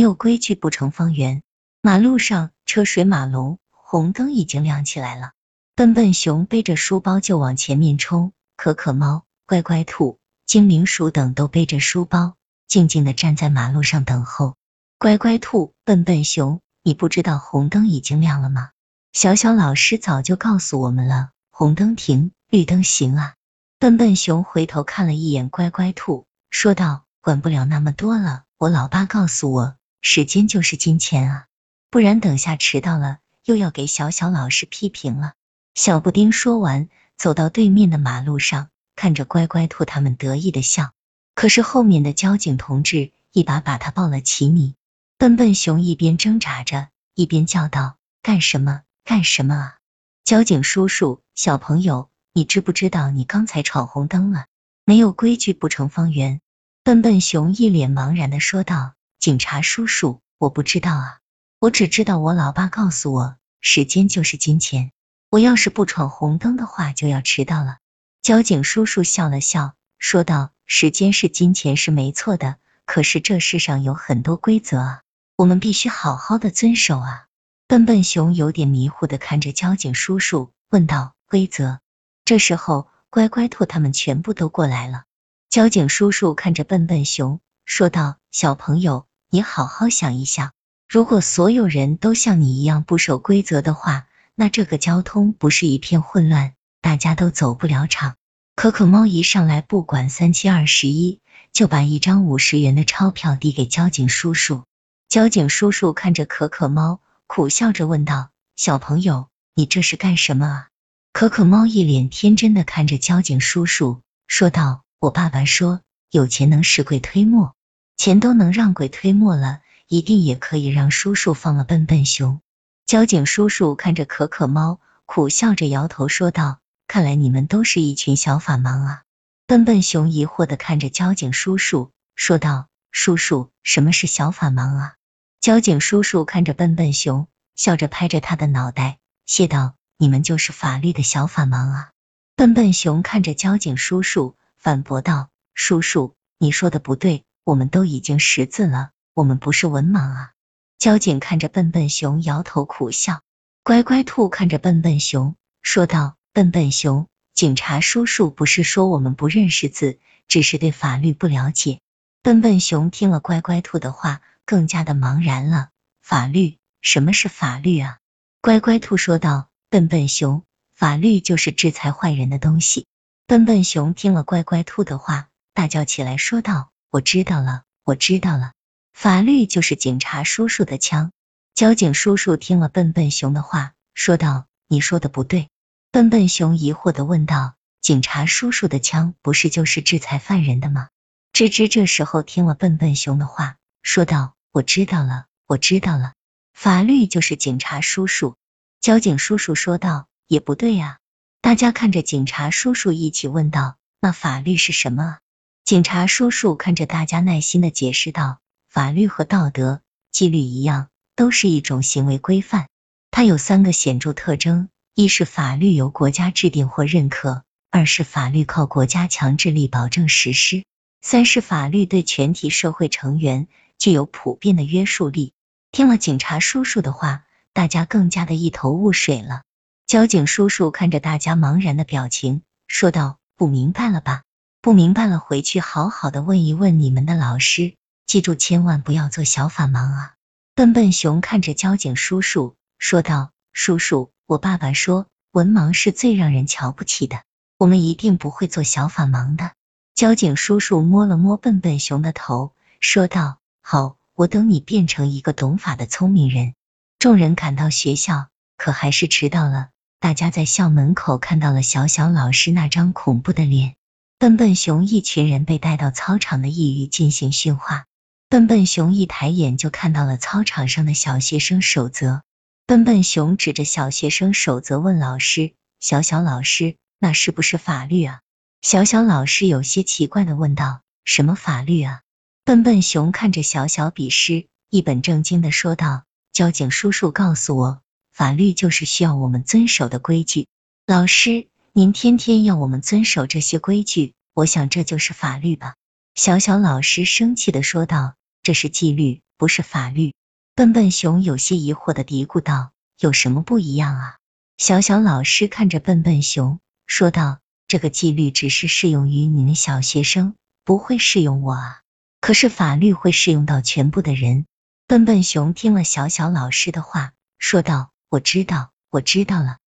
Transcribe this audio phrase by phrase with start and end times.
[0.00, 1.42] 没有规矩不成方圆。
[1.82, 5.32] 马路上车水马龙，红灯已经亮起来了。
[5.74, 12.36] 笨笨熊背着书包就往前面冲，可可猫、乖乖兔、精灵鼠等都背着书包，
[12.66, 14.56] 静静的站在马路上等候。
[14.98, 18.70] 乖乖兔、笨笨熊，你不知道红灯已经亮了吗？
[19.12, 23.34] 小小老师早就告诉我们了，红灯停，绿灯行啊。
[23.78, 31.46] 笨笨熊回头看了一眼乖乖兔，说道：“管不了那么多了，我老爸告诉我。”时间就是金钱啊，
[31.90, 35.34] 不然等下迟到了又要给小小老师批评了。
[35.74, 40.92] 小布丁说完，走到对面的马路上，看着乖乖兔他们得意的笑。
[41.34, 44.74] 可是后面的交警同志一把把他抱了起你。
[45.16, 48.82] 笨笨熊一边挣扎着，一边叫道：“干什么？
[49.04, 49.76] 干什么啊？
[50.24, 54.46] 交警叔叔，小朋友，你知不知道你刚才闯红灯了？
[54.84, 56.40] 没有规矩不成方圆。”
[56.82, 58.94] 笨笨熊一脸茫然的说道。
[59.20, 61.18] 警察叔叔，我不知道啊，
[61.58, 64.92] 我只知道我老爸告诉我，时间就是金钱，
[65.28, 67.76] 我要是不闯红灯的话，就要迟到了。
[68.22, 75.02] 交警叔叔笑了笑，说道：“时间是金钱是没错的，可是这世上有很多规则啊，
[75.36, 77.26] 我们必须好好的遵守啊。”
[77.68, 81.80] 笨笨熊有点迷糊的看着交警叔叔，问道：“规则？”
[82.24, 85.04] 这时候，乖乖兔他们全部都过来了。
[85.50, 90.50] 交警叔叔看着笨笨熊，说道：“小朋友。”你好好想一想，
[90.88, 98.16] 如果所有人都像你一样不守规则的话，那这个交通不是一片混乱，大家都走不了场。
[98.56, 101.20] 可可猫一上来不管三七二十一，
[101.52, 104.64] 就把一张五十元的钞票递给交警叔叔。
[105.08, 110.66] 交警叔叔看着可可猫，苦笑着问道：“小朋友，你这是干什么啊？”
[111.14, 117.54] 可可猫一脸天真的看着交警叔叔，说道：“我爸爸说，有钱能使鬼推磨。”
[118.00, 122.40] 钱都能让鬼推磨了，一定也可以让叔叔放了笨笨熊。
[122.86, 129.02] 交警叔叔看着可可猫，苦笑着摇头说道：“看来你们都是一群小法盲啊。”
[129.46, 134.94] 笨笨熊疑惑的看着交警叔叔，说道：“叔叔，什么是小法盲啊？”
[135.38, 138.96] 交警叔叔看着笨笨熊，笑着拍着他的脑袋，
[139.26, 141.90] 谢道：“你们就是法律的小法盲啊。”
[142.34, 150.30] 笨笨熊看着交警叔叔，反驳道：“叔叔，你说的不对。”我们都已经识字了，我们不是文盲啊！
[150.78, 153.22] 交警看着笨笨熊，摇头苦笑。
[153.64, 161.80] 乖乖兔看着笨笨熊，说道：“笨笨熊，警察叔叔不是说我们不认识字，只是对法律不了解。”
[162.22, 165.70] 笨笨熊听了乖乖兔的话，更加的茫然了。
[166.00, 166.56] 法律？
[166.82, 167.98] 什么是法律啊？
[168.40, 172.86] 乖乖兔说道：“笨笨熊，法律就是制裁坏人的东西。”
[173.26, 176.70] 笨笨熊听了乖乖兔的话，大叫起来，说道。
[176.90, 178.52] 我知道了，我知道了，
[178.92, 181.12] 法律就是警察叔叔的枪。
[181.54, 185.48] 交警叔叔听了笨笨熊的话，说道：“你说的不对。”
[185.92, 190.88] 笨笨熊疑惑的问道：“警察叔叔的枪不是就是制裁犯人的吗？”
[191.32, 196.14] 吱吱这时候听了笨笨熊的话，说道：“我知道了，我知道了，
[196.52, 198.34] 法律就是警察叔叔。”
[198.82, 200.98] 交警叔叔说道：“也不对呀。”
[201.40, 205.18] 大家看着警察叔叔一起问道：“那法律是什么？”
[205.64, 212.68] 警察叔叔看着大家，耐心的解释道：“法律和道德、纪律一样，都是一种行为规范。
[213.12, 220.64] 它有三个显著特征：一是法律由国家制定或认可；二是法律靠国家强制力保证实施；
[221.02, 223.46] 三是法律对全体社会成员
[223.78, 225.32] 具有普遍的约束力。”
[225.70, 229.42] 听了警察叔叔的话，大家更加的一头雾水了。
[229.86, 234.22] 交警叔叔看着大家茫然的表情，说道：“不明白了吧？”
[234.62, 237.76] 不明白了，回去好好的问一问你们的老师，
[238.06, 240.14] 记住千万不要做小法盲啊！
[240.54, 247.22] 笨笨熊看着交警叔叔说道：“叔叔，我爸爸说文盲是最让人瞧不起的，
[247.56, 249.52] 我们一定不会做小法盲的。”
[249.96, 256.52] 交警叔叔摸了摸笨笨熊的头，说道：“好，我等你变成一个懂法的聪明人。”
[257.00, 259.70] 众人赶到学校，可还是迟到了。
[260.00, 263.76] 大家在校门口看到了小小老师那张恐怖的脸。
[264.20, 267.86] 笨笨熊一群人被带到操场的异域进行训话。
[268.28, 272.20] 笨笨熊一抬眼就看到了操场上的小学生守则。
[272.66, 278.20] 笨笨熊指着小学生守则问老师：“小小老师，那是不是法律啊？”
[278.60, 282.02] 小小老师有些奇怪的问道：“什么法律啊？”
[282.44, 287.80] 笨笨熊看着小小笔师，一本正经的说道：“交警叔叔告诉我，
[288.12, 290.46] 法律就是需要我们遵守的规矩。
[290.86, 295.76] 老师。”您天天要我们遵守这些规矩，我想这就是法律吧？
[296.16, 298.14] 小小老师生气的说道。
[298.42, 300.14] 这是纪律，不是法律。
[300.54, 304.16] 笨笨熊有些疑惑的嘀咕道：“有什么不一样啊？”
[304.56, 307.38] 小小老师看着笨笨熊说道
[307.68, 310.34] ：“这个纪律只是适用于你们小学生，
[310.64, 311.80] 不会适用我啊。
[312.20, 314.46] 可是法律会适用到全部的人。”
[314.88, 319.58] 笨笨熊听了小小老师的话，说道：“我知道，我知道了。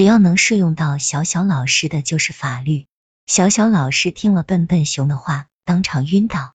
[0.00, 2.86] 只要能适用到小小老师的就是法律。”
[3.28, 6.48] 小小老师听了笨笨熊的话，当场晕倒。